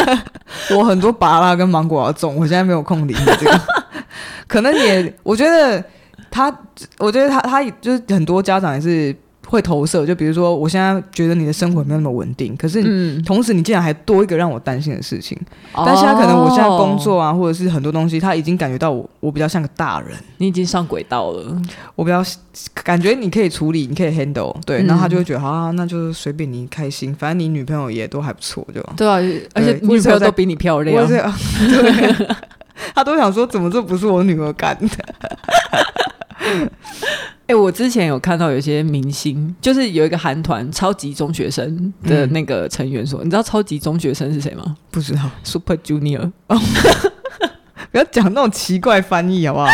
[0.74, 3.60] 我很多芭拉跟芒果要种，我现在没有空理你这个。
[4.48, 5.84] 可能也，我觉得
[6.30, 6.50] 他，
[6.98, 9.14] 我觉得他，他就是很多家长也是。
[9.46, 15.38] 会投射，就比如说，我现在觉得你的生活没有那么稳定，可是你同时你竟然还多一个让我担心的事情。
[15.74, 21.62] 嗯、但现在可能我现在工作啊，或者是很多东西，他已经感觉到我，我比较像个大人，你已经上轨道了。
[21.94, 22.24] 我比较
[22.82, 29.16] 感觉你可以处理，你可以 handle，对，然后他就会觉得，好、啊，那就是随便你开心，反正你女朋友也都还不错，就对啊，
[29.54, 32.26] 而且女朋友都比你漂亮， 对，
[32.94, 34.88] 他都想说，怎么这不是我女儿干的？
[37.48, 44.76] 哎、欸，我之前有看到有些明星，就是有一个韩团超级中学生的那个成员说，嗯、你知道超级中学生是谁吗？
[44.90, 46.32] 不知道，Super Junior。
[47.92, 49.68] 不要讲那种奇怪翻译好不好？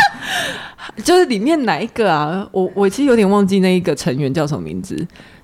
[1.03, 2.47] 就是里面哪一个啊？
[2.53, 4.95] 我我其实有点忘记那一个成员叫什么名字。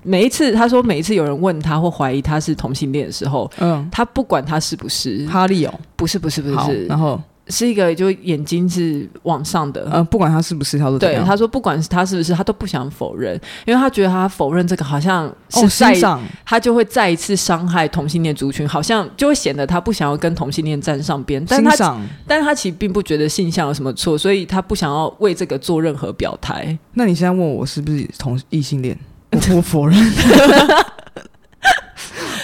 [0.03, 7.19] 每一次他说，每一次有人问他或怀疑他是同性恋的时候，嗯，他不管他是不是哈利哦，不是不是，不是，然后。
[7.49, 11.15] 是一个，就眼睛是往上的，呃，不管他是不是，他都对。
[11.25, 21.43] 他说，不管是他是不是，他都不想否认，因为他觉得他否认这个，好像是在、哦、他就会再一次伤害同性恋族群，好像就会显得他不想要跟同性恋站上边。
[21.45, 26.77] 但他，但他其实并不觉得性向有什么错，所以他不想要为这个做任何表态。
[26.93, 28.97] 那你现在问我是不是同异性恋？
[29.55, 29.97] 我否认，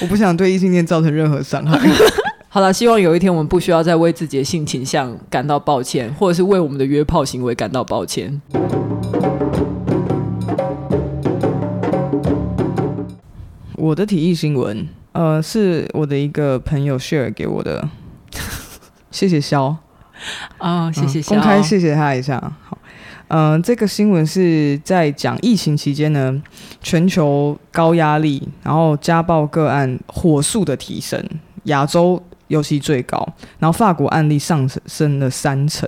[0.01, 1.79] 我不想对异性恋造成任何伤害。
[2.55, 8.41] 好了，希望有一天我们不需要再为自己的性倾向感到抱歉，或者是为我们的约炮行为感到抱歉。
[13.75, 17.89] 我的体育新闻，呃，是我的一个朋友 share 给我的，
[19.11, 19.75] 谢谢肖
[20.57, 22.39] 啊，谢谢萧，公开谢谢他一下。
[22.63, 22.77] 好，
[23.27, 26.41] 嗯、呃，这个新闻是在讲疫情期间呢，
[26.81, 31.21] 全球高压力，然后家暴个案火速的提升，
[31.65, 32.23] 亚洲。
[32.47, 33.27] 尤其最高，
[33.59, 35.87] 然后法国案例上升了三成，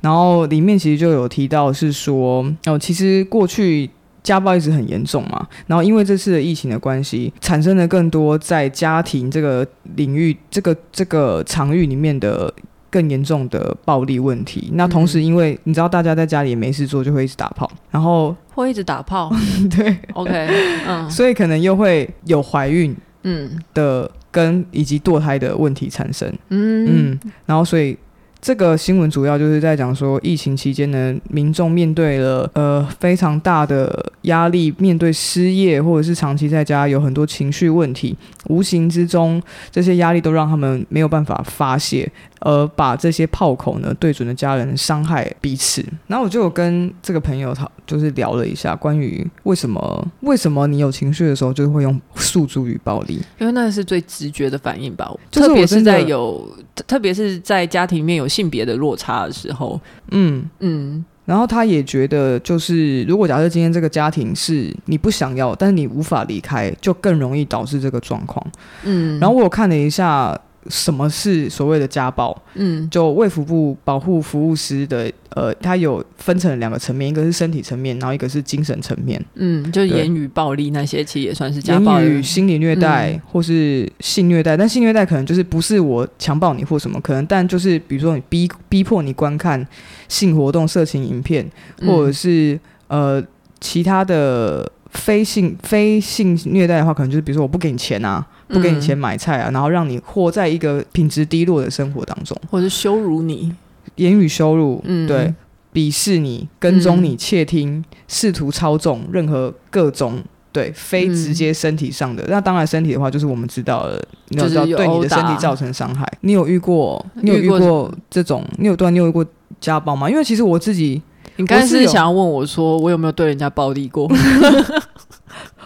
[0.00, 3.90] 然后里面其实就有提到是说，哦，其实过去
[4.22, 12.52] 家暴一直很严重嘛，然后因为这次的疫情的关系，产生了更多在家庭这个领域、这个这个场域里面的
[12.88, 14.70] 更严重的暴力问题。
[14.74, 19.32] 那同时，因为你知道大家在家里也没事做，就会一直打炮，然后会一直打炮，
[19.76, 20.48] 对，OK，
[20.86, 23.58] 嗯，所以可能又会有怀孕，嗯。
[23.74, 24.08] 的。
[24.30, 27.96] 跟以及堕胎的问题产生，嗯嗯，然后所以
[28.40, 38.16] 这个新闻主要就是在讲说，疫情期间呢，民众面对了呃非常大的压力，面对失业或者是长期在家有很多情绪问题，
[38.48, 42.10] 无形之中这些压力都让他们没有办法发泄。
[42.40, 45.84] 而把这些炮口呢对准了家人，伤害彼此。
[46.06, 53.20] 然后我就有跟这个朋友讨，就是聊了一下关于为什么为什么你有情绪的时候就会用诉诸于暴力？
[53.38, 55.10] 因为那是最直觉的反应吧。
[55.30, 56.48] 特别是在有，
[56.86, 59.80] 特别是在家庭里面有性别的落差的时候。
[60.10, 61.04] 嗯嗯。
[61.26, 68.44] 然后他也觉得，就是如果假设今天这个家庭是你不想要，但是你无法离开，就更容易导致这个状况。
[68.84, 69.20] 嗯。
[69.20, 70.40] 然后我有看了一下。
[70.68, 72.36] 什么是所谓的家暴？
[72.54, 79.24] 嗯，就卫福部保护服务师的，呃，它有分成两个层面，一个是身体层面，然后一个是精神层面。
[79.34, 82.00] 嗯，就言语暴力那些，其实也算是家暴。
[82.00, 89.66] 言语、心理虐待、嗯、或是性虐待，但性虐待可能就是不是我强暴你或什么，可能但就是比如说你逼逼迫你观看
[90.08, 91.48] 性活动、色情影片，
[91.86, 93.24] 或者是、嗯、呃
[93.60, 98.26] 其他的非性非性虐待的话，可能就是比如说我不给你钱啊。
[98.50, 103.52] 不给你钱买菜啊，然后让你活在一个品质低落的生活当中，或者羞辱你，
[103.96, 105.32] 言语羞辱，嗯，对，
[105.72, 110.20] 鄙视你，跟踪你，窃听，试图操纵，任何各种
[110.52, 116.06] 对非直接身体上的，那当然身体的话，就是我们知道的，你要知道对你的身体造成伤害。
[116.22, 117.04] 你有遇过？
[117.14, 118.44] 你有遇过这种？
[118.58, 119.24] 你有对你有遇过
[119.60, 120.10] 家暴吗？
[120.10, 121.00] 因为其实我自己，
[121.36, 124.10] 你刚才是想要问我说，我有没有对人家暴力过？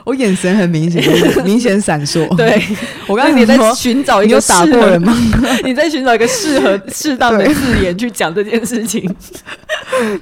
[0.05, 1.03] 我眼神很明显，
[1.45, 2.29] 明显闪烁。
[2.37, 2.63] 对，
[3.09, 5.17] 我刚刚你在寻找一个打过人吗？
[5.65, 9.03] 你在寻找一个适合适当的字眼去讲这件事情。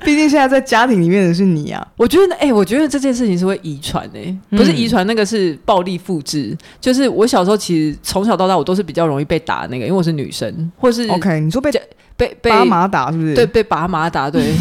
[0.05, 1.87] 毕竟现在在家庭里面的是你啊。
[1.97, 4.19] 我觉得，哎、欸，我觉得这件事情是会遗传的，
[4.57, 6.51] 不是遗传，那个是暴力复制。
[6.53, 11.71] 嗯、就是我小时候其实从小到大，我都是比较容易被打的那个，因为我是女生，或是 OK，你说被
[12.17, 13.35] 被被爸妈打是不是？
[13.35, 14.53] 对，被爸妈打，对，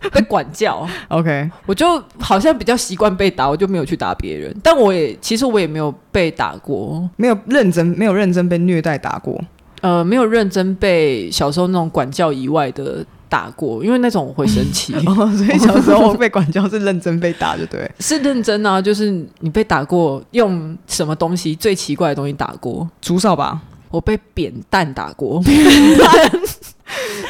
[0.12, 0.86] 被管教。
[1.08, 4.54] OK，我就好像比较习惯被打，我就没有去打别人。
[4.62, 9.40] 但我也其实我也没有被打过，没有认真，没有认真被虐待打过。
[9.80, 14.92] 呃，没有认真被小时候那种管教以外的打过，因为那种我会生气。
[15.06, 18.82] 哦，所以小时候被管教是认真被打，就对， 是认真啊。
[18.82, 22.88] 就是你被打过，用什么东西最奇怪的东西打过？
[23.00, 23.60] 竹扫吧。
[23.90, 25.42] 我被扁担打过。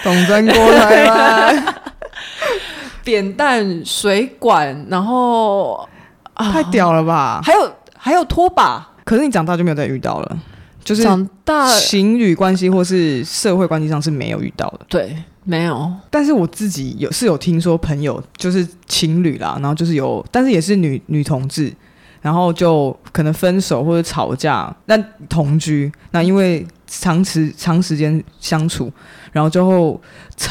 [0.03, 1.75] 懂真过来吗？
[3.09, 5.89] 扁担、水管，然后、
[6.35, 7.41] 啊、太屌了吧？
[7.43, 8.87] 还有还有拖把。
[9.03, 10.39] 可是你长大就没有再遇到了。
[10.85, 15.91] 就是长大情侣关系或是社会关系上是没有遇到的，对，没有。
[16.11, 21.73] 但是我自己有是有听说朋友就是情侣啦，然后就是有，但是也是女女同志，
[22.29, 24.95] 然后就可能分手或者吵架，那
[25.31, 28.93] 同居，那因为长时长时间相处。
[29.33, 29.99] 然后最后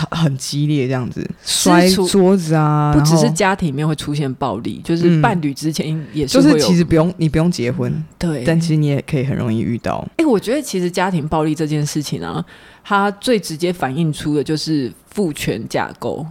[0.10, 6.34] 很激烈，这样子摔桌子啊，不只是家庭里面会出现暴力，就是伴侣之前也是。
[6.34, 10.04] 就是其实不用你不用结婚，对，但其实你也可以很容易遇到。
[10.14, 12.44] 哎、欸，我觉得其实家庭暴力这件事情啊，
[12.84, 16.26] 它最直接反映出的就是父权架构，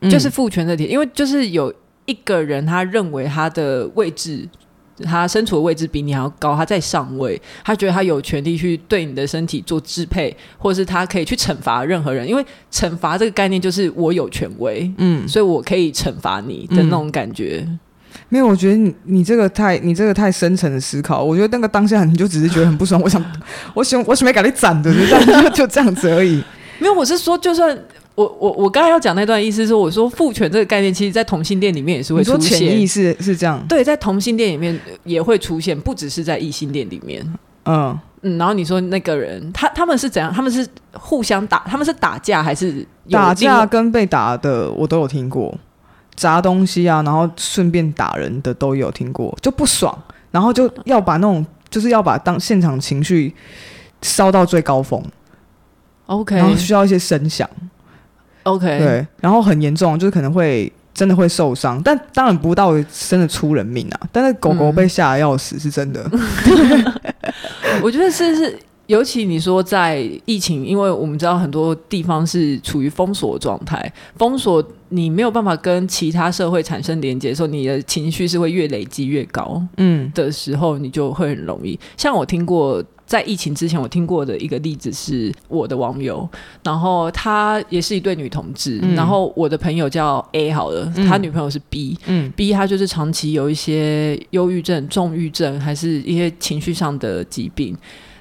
[0.00, 1.72] 嗯、就是父权的点，因为就是有
[2.06, 4.48] 一个人他认为他的位置。
[5.04, 17.64] 他身处的位置比你还要高，他在上位，他觉得他有权利去对你的身体做支配，或者是他可以去惩罚任何人，因为惩罚这个概念就是我有权威，嗯，所以我可以惩罚你的那种感觉。
[17.66, 17.78] 嗯、
[18.28, 23.24] 没有，我觉得你你这个太你这个太深层的思考，我觉得那个当下你就只是觉得很不爽，我想
[23.74, 24.92] 我想我准备给你斩的，
[25.42, 26.42] 就就这样子而已。
[26.80, 27.78] 没有，我是说就算。
[28.18, 32.58] 我我我刚才要讲那段意思是，我说父权这个概念，其实，在同性恋里面也是会出现。
[32.58, 33.64] 潜意识是这样。
[33.68, 37.24] 对，在同性恋里面也会出现，不只是在异性恋里面。
[37.66, 40.32] 嗯嗯，然后你说那个人，他他们是怎样？
[40.32, 41.58] 他们是互相打？
[41.66, 44.68] 他们是打架还是打架跟被打的？
[44.72, 45.56] 我都有听过，
[46.16, 49.96] 砸东西啊，然后顺便打人的都有听过，就不爽，
[50.32, 53.32] 然后就要把那种就是要把当现场情绪
[54.02, 55.00] 烧到最高峰。
[56.06, 57.48] OK，然后需要一些声响。
[58.48, 62.72] OK，对，然后很严重，就是可能会真的会受伤，但当然不到
[63.08, 64.00] 真的出人命啊。
[64.10, 66.08] 但是狗狗被吓得要死，是真的。
[66.12, 66.92] 嗯、
[67.82, 79.62] 我觉得是是，尤其你说在疫情，因为我们知道很多地方是处于封锁状态，封锁你没有办法跟其他社会产生连接的时候，你的情绪是会越累积越高。
[79.76, 81.78] 嗯，的时候你就会很容易。
[81.96, 82.82] 像我听过。
[83.08, 86.28] 在疫情之前，我听过的一个例子是我的网友，
[86.62, 97.74] 然后他也是一对女同志，嗯、然后我的朋友叫 A 好了，嗯、他女朋友是 B，嗯，B 他就是长期有一些忧郁症、重郁症，还是一些情绪上的疾病，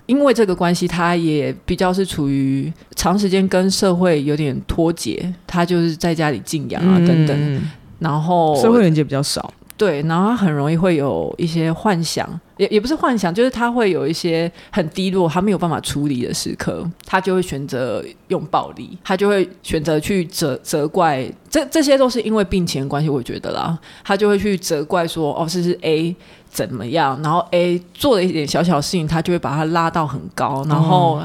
[0.05, 7.69] 因为这个关系，他也比较是处于长时间跟社会有点脱节，他就是在家里静养啊等等，嗯、
[7.99, 9.53] 然后社会连接比较少。
[9.77, 26.15] 对，然后他很容易会有一些幻想，也也不是幻想，就是他会有一些很低落，他没有办法处理的时刻，他就会选择用暴力，他就会选择去责责怪，这这些都是因为病情关系，我觉得啦，他就会去责怪说，哦，是是 A
[26.49, 31.21] 怎么样，然后 A 做了一点小小事情，他就会把他拉到很高，然后。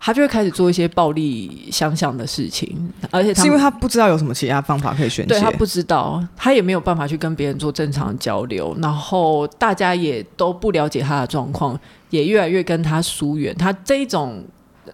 [0.00, 2.74] 嗯他就会开始做一些暴力相向的事情，
[3.10, 14.42] 而且他是因为他不知道有什么其他方法可以宣泄，对，他不知道，他也没有办法去跟别人做正常的交流，然后大家也都不了解他的状况，也越来越跟他疏远，他这一种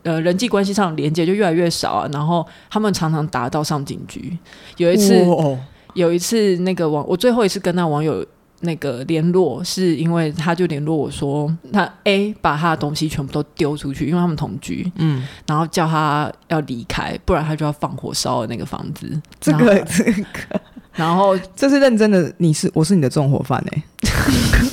[0.02, 4.36] 呃人际关系上的连接就越来越少啊，然后他们常常打到上警局。
[4.76, 5.56] 有一次，哦、
[5.94, 8.26] 有一次那个网，我最后一次跟那网友。
[8.60, 19.20] 那个联络是因为他就联络我说，他 A 把他的东西全部都丢出去，因为他们同居，嗯，然后叫他要离开，不然他就要放火烧了那个房子。
[19.40, 20.60] 这个这个，
[20.94, 23.82] 然后 这是认真的，你是我是你的纵火犯哎，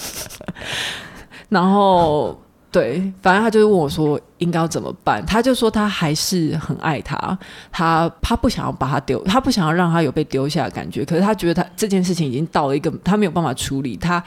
[1.49, 2.42] 然后。
[2.73, 7.37] 对，反正他就是问我说应该要怎么办，他就说他还是很爱他，
[7.71, 14.21] 他他不想要把他丢，他不想要让他有被丢下的感觉，可是他觉得他这件事情已经到了一个他没有办法处理，他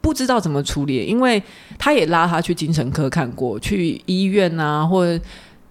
[0.00, 1.42] 不知道怎么处理，因为
[1.76, 5.20] 他也拉他去精神科看过，去医院啊或者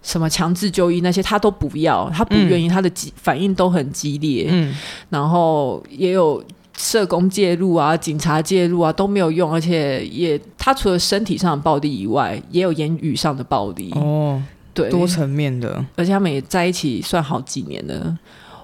[0.04, 4.76] 什么强制就医那些他都不要，他不愿意，嗯、他的反应都很激烈，嗯，
[5.10, 6.43] 然后也有。
[6.78, 13.91] 社工介入啊，警察介入啊，都没有用，而且也他除了身体上的暴力以外，也有言语上的暴力。
[13.95, 14.41] 哦，
[14.73, 18.17] 对，多层面的，而且他们也在一起算好几年了。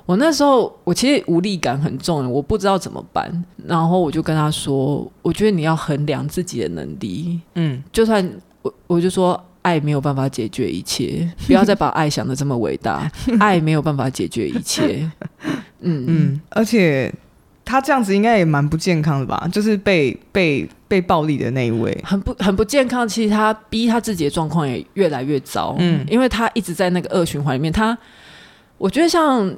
[0.06, 8.30] 我那时候我其实无力感很重，我不知道怎么办，然后我就跟他说，我觉得你要衡量自己的能力，嗯，就算
[8.62, 13.10] 我我就说爱没有办法解决一切，不要再把爱想的这么伟大，
[13.40, 15.10] 爱没有办法解决一切，
[15.80, 16.06] 嗯。
[16.08, 17.12] 嗯，而且
[17.66, 19.48] 他这样子应该也蛮不健康的吧？
[19.52, 23.08] 就是被被被暴力的那一位，很不很不健康。
[23.08, 27.98] 其实他逼他自己的状况也越来越糟，嗯，因为他一直在那个恶循环里面，他
[28.78, 29.54] 我觉得像。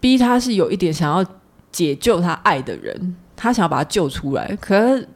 [0.00, 1.24] 逼他是有一点想要
[1.72, 5.08] 解救他爱的人，他想要把他救出来，可是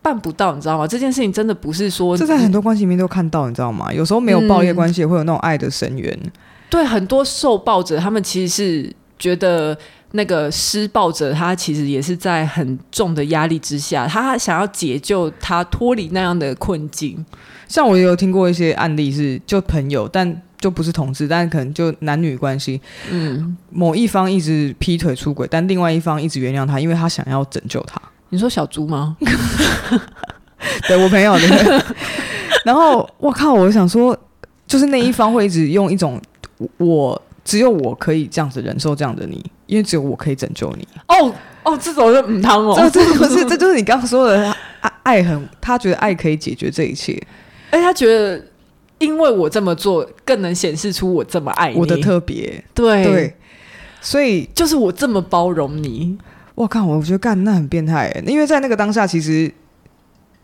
[0.00, 0.86] 办不到，你知道吗？
[0.86, 3.92] 这件事情真的不是说，这在很多关系里面都看到，你知道吗？
[3.92, 6.20] 有时候没有暴力关系，也会有那种爱的深渊。
[6.24, 6.30] 嗯，
[6.70, 9.76] 对，很多受暴者，他们其实是觉得
[10.12, 17.24] 那个施暴者，他其实也是在很重的压力之下，他想要解救他脱离那样的困境。
[17.68, 20.42] 像我也有听过一些案例，是就朋友，但。
[20.60, 22.78] 就不是同志，但可能就男女关系。
[23.10, 27.98] 嗯，某一方一直劈腿出轨，但另外一方一直原谅他，因为他想要拯救他。
[28.28, 29.16] 你说小猪吗？
[30.86, 31.84] 对，我朋友的。
[32.62, 34.14] 然后我靠，我想说，
[34.66, 36.20] 就是那一方会一直用一种
[36.76, 40.86] 我只有我可以这样子忍受这样的你，因为只有我可以拯救你。
[41.08, 41.34] 哦
[41.64, 47.20] 哦，这种是母汤哦，这这不是， 这就是你刚刚说的爱爱很，他觉得爱可以解决这一切，
[47.70, 48.44] 哎，他觉得。
[49.00, 53.34] 因为我这么做，更能显示出我这么爱你，我的特别，对对，
[53.98, 56.18] 所以就是我这么包容你。
[56.54, 59.50] 我靠，我觉得干那很变态，因为在那个当下，其实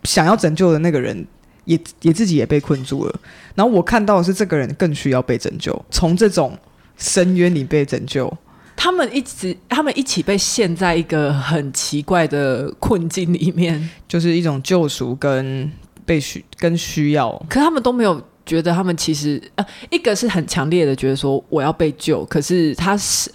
[0.05, 1.23] 想要拯救的那个人
[1.65, 3.15] 也也自己也被困住了。
[3.53, 6.57] 然后我看到的是，这个人更需要被拯救，从这种
[6.97, 8.31] 深渊里被拯救。
[8.75, 15.71] 他们一直，他们一起被陷在一个很奇怪的困境里面，就是一种救赎跟
[16.05, 18.21] 被需跟需要，可他们都没有。
[18.47, 23.29] 觉得他们其实呃，一个是很强烈的觉得说我要被救，可是他是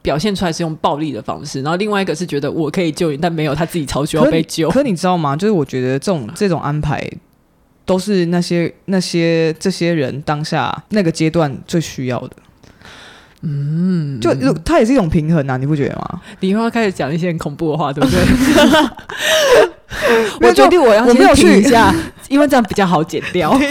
[0.00, 4.70] 表现出来是用暴力的方式，然后另外一个是觉得我可以救你，但没有他自己超需要被救。
[4.70, 5.36] 可，可你知道吗？
[5.36, 7.06] 就是我觉得这种这种安排
[7.84, 12.36] 都是那些那些这些人当下那个阶段最需要的。
[13.46, 14.32] 嗯，就
[14.64, 16.20] 它也是一种平衡啊，你不觉得吗？
[16.40, 18.20] 你又要开始讲一些很恐怖的话，对不对？
[20.48, 21.94] 我决定我要我没有去一下，
[22.28, 23.56] 因为这样比较好剪掉。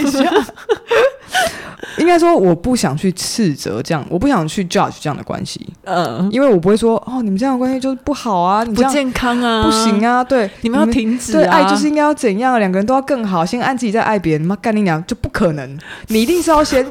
[1.96, 5.64] 应该说我不想去斥责这样，我不想去 judge 这样的关系。
[5.84, 14.44] 嗯，因为我不会说哦，你们这样的关系就是不好啊，你不健康啊，不行啊，对，你们要停止啊，对，爱就是应该要怎样，两个人都要更好，先爱自己再爱别人。
[14.44, 16.84] 妈干你娘，就不可能，你一定是要先。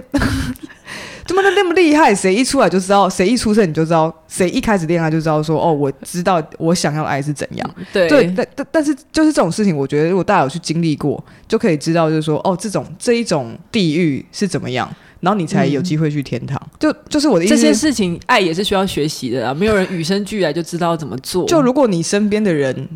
[1.26, 2.14] 怎么能那么厉害？
[2.14, 7.76] 谁一出来就知道，谁一出生你就知道，谁一开始恋爱就知道说哦，我知道我想要的爱是怎样。
[7.92, 16.62] 对，对，但但但是就是这种事情，我觉得如果大家有去经历过，就可以知道，就是说哦，这种这一种地狱是怎么样，然后你才有机会去天堂。
[16.64, 21.46] 嗯、就就是我的意思，这些事情爱也是需要学习的啊，没有人与生俱来就知道怎么做。
[21.46, 22.88] 就如果你身边的人。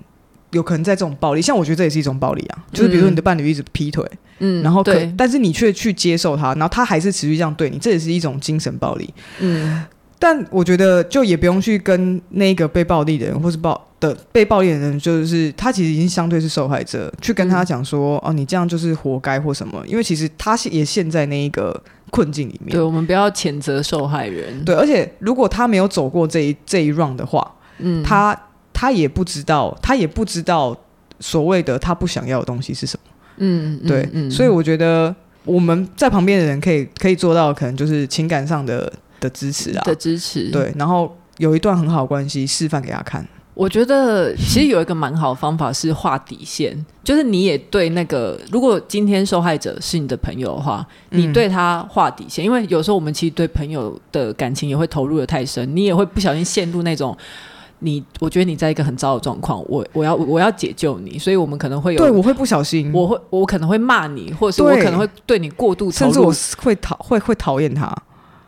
[0.52, 4.18] 有可能在这种暴力，像我觉得这也是一种暴力啊，就是比如说你的伴侣一直劈腿，嗯，
[4.62, 9.84] 然后可对但是你却去接受他，然后他还是持续这样对你，这也是一种精神暴力，嗯。
[10.20, 21.80] 但我觉得就也不用去跟那个被暴力的人，或是暴的被暴力的人，就是他其实已经相对是受害者，去跟他讲说，嗯、哦，你这样就是活该或什么，因为其实他也陷在那一个
[22.10, 22.72] 困境里面。
[22.72, 24.66] 对，我们不要谴责受害人。
[24.66, 28.36] 对，而且如果他没有走过这一这一 round 的话，嗯，他。
[28.80, 30.78] 他也不知道，他也不知道
[31.20, 33.12] 所谓的他不想要的东西是什么。
[33.38, 35.16] 嗯，对，嗯嗯、所以我觉得
[35.46, 40.50] 我们在旁边的人可以可以做到，可能就是情感上的的支持啊，的支持。
[40.52, 43.26] 对，然后有一段很好的关系示范给他看。
[43.54, 57.18] 我觉得其实有一个蛮好的方法是画底线， 就是你也对那个，如果今天受害者是你的朋友的话，你对他画底线，嗯、因为有时候我们其实对朋友的感情也会投入的太深，你也会不小心陷入那种。
[57.80, 67.96] 你，我觉得你在一个很糟的状况，我我要我要解救你，所以我们可能会有，对，我会不小心，我会我可能会骂你，或者是我可能会对你过度，甚至我会讨会会讨厌他。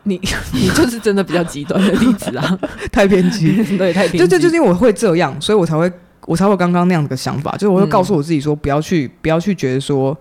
[0.04, 0.20] 你
[0.54, 2.60] 你就是真的比较极端的例子啊，
[2.92, 4.18] 太偏激， 对，太偏激。
[4.18, 5.92] 就就就是因为我会这样，所以我才会
[6.26, 10.18] 我才会刚刚那样的想法，就是我会告诉我自己说，不要去、嗯、不要去觉得说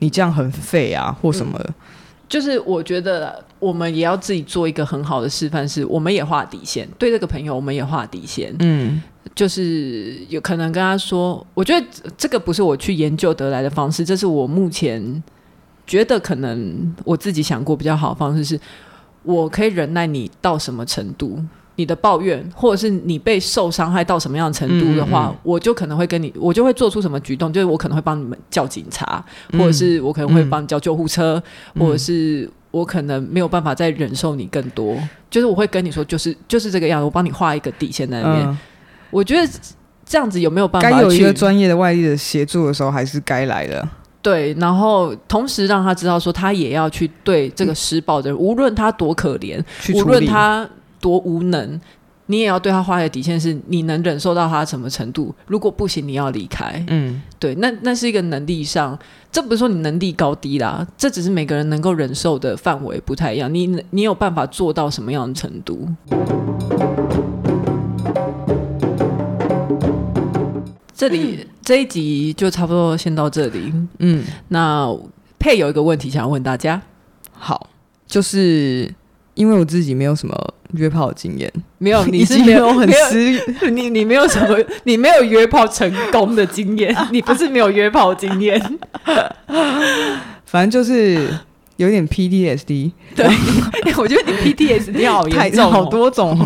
[0.00, 1.66] 你这样很废啊或什么的。
[1.68, 1.74] 嗯
[2.28, 8.54] 就是我觉得我们也要自己做一个很好的示范，是我们也画底线，对这个朋友我们也画底线。
[8.58, 9.02] 嗯，
[9.34, 15.22] 就是有可能跟他说，我觉得这个不是我去研究得来的方式，这是我目前
[15.86, 18.60] 觉得可能我自己想过比较好的方式，是
[19.22, 21.42] 我可以忍耐你到什么程度。
[21.78, 31.40] 你的抱怨，或者是你被受伤害到什么样的程度的话，嗯嗯、我就可能会跟你，我就会做出什么举动，就是我可能会帮你们叫警察，嗯、或者是我可能会帮你叫救护车，
[31.74, 34.96] 嗯、或者是我可能没有办法再忍受你更多，
[35.30, 38.44] 就是我会跟你说，就是就是这个样子，我帮你画一个底线在那边。
[38.44, 38.58] 嗯、
[39.10, 39.48] 我觉得
[40.04, 40.90] 这样子有没有办法？
[40.90, 43.88] 该有一个专业的外力的协助的时候，还是该来的。
[44.20, 49.62] 对，然后同时让他知道说，他也要去对这个施暴的人，嗯、无论他多可怜，
[49.94, 50.68] 无论他
[51.00, 51.80] 多无能，
[52.26, 55.34] 你也要对他画一个底线，是你能忍受到他什么程度。
[55.46, 56.84] 如果不行，你要离开。
[56.88, 58.98] 嗯，对，那那是一个能力上，
[59.32, 63.52] 这不是说你能力高低啦，这只是每个人能够忍受的范围不太一样。
[63.52, 65.88] 你你有办法做到什么样的程度？
[70.94, 73.72] 这里 这一集就差不多先到这里。
[74.00, 74.94] 嗯，那
[75.38, 76.82] 佩有一个问题想要问大家。
[77.32, 77.70] 好，
[78.04, 78.92] 就是
[79.38, 80.36] 因为我自己没有什么
[80.72, 88.60] 约炮的经验，没有， 你是没有很失，你你没有什么， 你没有约炮成功的经验，你不是没有约炮经验，
[90.44, 91.28] 反正就是
[91.76, 92.90] 有点 PTSD。
[93.14, 93.26] 对，
[93.96, 96.36] 我觉得你 PTSD 好严重，好多种。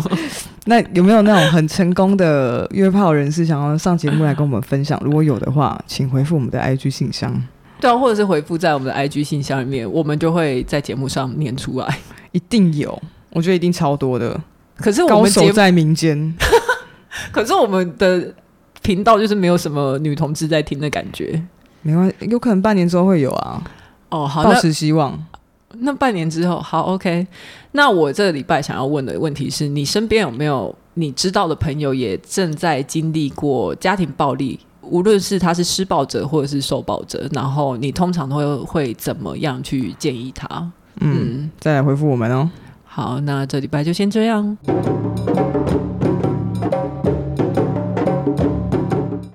[0.65, 5.01] 那有没有那种很成功的约炮人士想要上节目来跟我们分享？
[5.03, 7.43] 如果有的话，请回复我们的 IG 信箱。
[7.83, 11.99] 对啊，或者是回复在我们的 IG 信箱里面，我们就会在节目上念出来。
[12.31, 12.97] 一定有，
[13.31, 14.39] 我觉得一定超多的。
[14.77, 16.33] 可是我们高手在民间。
[17.33, 18.33] 可是我们的
[18.81, 21.43] 频道就是没有什么女同志在听的感觉。
[21.81, 23.61] 没关系，有可能半年之后会有啊。
[24.07, 25.21] 哦，好，抱持希望。
[25.79, 27.27] 那半年之后，好，OK。
[27.73, 34.57] 那我这个礼拜想要问的问题是你身边有没有你知道的朋友也正在经历过家庭暴力？
[34.83, 40.47] 无论是他是施暴者或者是受暴者，然后你通常都会会怎么样去建议他？
[40.99, 42.49] 嗯，嗯，再来回复我们哦。
[42.85, 44.57] 好，那这礼拜就先这样。